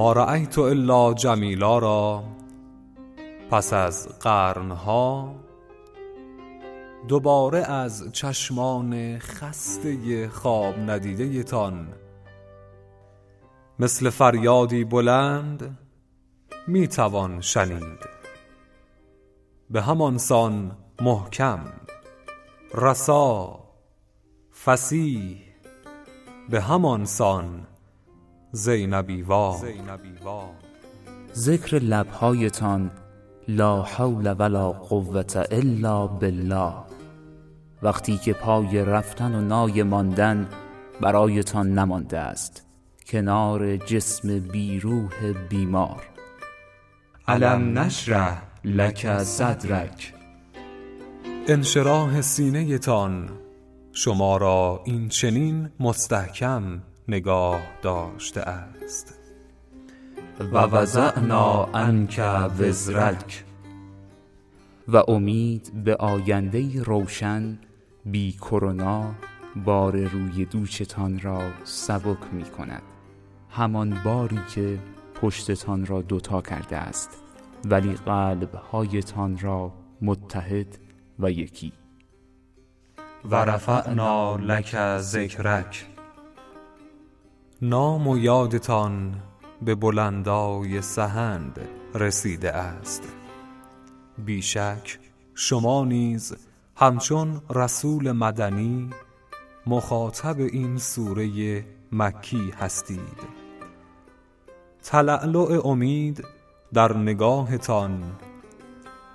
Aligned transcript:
ما 0.00 0.12
رأیت 0.12 0.58
الا 0.58 1.14
جمیلا 1.14 1.78
را. 1.78 2.24
پس 3.50 3.72
از 3.72 4.18
قرنها 4.18 5.34
دوباره 7.08 7.58
از 7.58 8.12
چشمان 8.12 9.18
خسته 9.18 10.28
خواب 10.28 10.74
ندیده 10.78 11.42
تان 11.42 11.88
مثل 13.78 14.10
فریادی 14.10 14.84
بلند 14.84 15.78
می 16.66 16.88
توان 16.88 17.40
شنید. 17.40 17.98
به 19.70 19.82
همان 19.82 20.18
سان 20.18 20.76
محکم 21.00 21.60
رسا 22.74 23.58
فصیح 24.64 25.38
به 26.50 26.60
همان 26.60 27.04
سان 27.04 27.66
زینبی 28.52 29.22
وار. 29.22 29.58
ذکر 31.34 31.76
لبهایتان 31.76 32.90
لا 33.48 33.82
حول 33.82 34.34
ولا 34.38 34.72
قوة 34.72 35.44
الا 35.50 36.06
بالله. 36.06 36.72
وقتی 37.82 38.16
که 38.18 38.32
پای 38.32 38.84
رفتن 38.84 39.34
و 39.34 39.40
نای 39.40 39.82
ماندن 39.82 40.48
برایتان 41.00 41.78
نمانده 41.78 42.18
است. 42.18 42.66
کنار 43.06 43.76
جسم 43.76 44.38
بی 44.38 44.80
روح 44.80 45.32
بیمار. 45.48 46.02
الم 47.28 47.78
نشرح 47.78 48.42
لک 48.64 49.22
صدرک. 49.22 50.14
انشراح 51.48 52.20
سینه 52.20 52.78
تان 52.78 53.28
شما 53.92 54.36
را 54.36 54.80
این 54.84 55.08
چنین 55.08 55.70
مستحکم 55.80 56.82
نگاه 57.08 57.60
داشته 57.82 58.40
است. 58.40 59.14
و 60.40 60.58
وضعنا 60.58 61.64
عنک 61.64 62.20
وزرک. 62.58 63.44
و 64.88 64.96
امید 65.08 65.84
به 65.84 65.96
آینده 65.96 66.82
روشن 66.82 67.58
بی 68.04 68.32
کرونا 68.32 69.14
بار 69.64 69.96
روی 69.96 70.44
دوشتان 70.44 71.20
را 71.20 71.40
سبک 71.64 72.18
می 72.32 72.44
کند. 72.44 72.82
همان 73.50 74.00
باری 74.04 74.40
که 74.54 74.78
پشتتان 75.14 75.86
را 75.86 76.02
دوتا 76.02 76.42
کرده 76.42 76.76
است. 76.76 77.10
ولی 77.64 77.94
قلبهایتان 77.94 79.38
را 79.38 79.72
متحد 80.02 80.78
و 81.18 81.30
یکی. 81.30 81.72
و 83.24 83.34
رفعنا 83.34 84.36
لک 84.36 84.98
ذکرک. 84.98 85.89
نام 87.62 88.08
و 88.08 88.18
یادتان 88.18 89.14
به 89.62 89.74
بلندای 89.74 90.82
سحند 90.82 91.60
رسیده 91.94 92.52
است. 92.52 93.02
بی 94.24 94.42
شک 94.42 94.98
شما 95.34 95.84
نیز 95.84 96.36
همچون 96.76 97.40
رسول 97.50 98.12
مدنی 98.12 98.90
مخاطب 99.66 100.40
این 100.40 100.78
سوره 100.78 101.64
مکی 101.92 102.52
هستید. 102.60 103.18
تلألؤ 104.82 105.60
امید 105.64 106.24
در 106.72 106.96
نگاهتان 106.96 108.02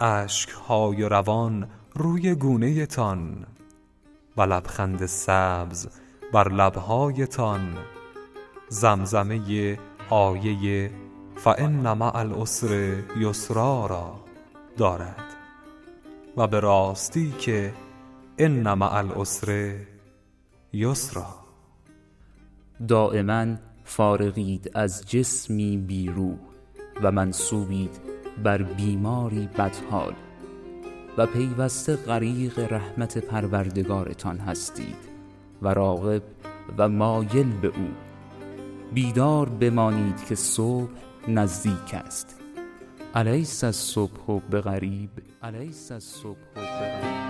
اشکهای 0.00 1.02
روان 1.02 1.68
روی 1.94 2.34
گونه 2.34 2.86
تان 2.86 3.46
و 4.36 4.42
لبخند 4.42 5.06
سبز 5.06 5.88
بر 6.32 6.48
لبهایتان 6.48 7.78
زمزمه 8.68 9.78
آیه 10.10 10.90
فان 11.36 11.92
مع 11.92 12.16
العسر 12.16 13.02
یسرا 13.16 13.86
را 13.86 14.14
دارد. 14.76 15.24
و 16.36 16.46
به 16.46 16.60
راستی 16.60 17.30
که 17.30 17.72
ان 18.38 18.74
مع 18.74 18.94
العسر 18.94 19.76
یسرا. 20.72 21.26
دایما 22.88 23.46
فارغید 23.84 24.70
از 24.74 25.10
جسمی 25.10 25.76
بی 25.76 26.08
روح 26.08 26.38
و 27.02 27.12
منصوبید 27.12 28.00
بر 28.44 28.62
بیماری 28.62 29.48
بدحال 29.58 30.14
و 31.18 31.26
پیوسته 31.26 31.96
غریق 31.96 32.72
رحمت 32.72 33.18
پروردگارتان 33.18 34.38
هستید 34.38 34.96
و 35.62 35.74
راغب 35.74 36.22
و 36.78 36.88
مایل 36.88 37.60
به 37.60 37.68
او. 37.68 38.05
بیدار 38.94 39.48
بمانید 39.48 40.24
که 40.24 40.34
صبح 40.34 40.90
نزدیک 41.28 41.94
است. 41.94 42.40
الیس 43.14 43.64
الصبح 43.64 44.40
بقریب 44.52 45.10
الیس 45.42 45.92
الصبح 45.92 46.38
بقریب 46.56 47.25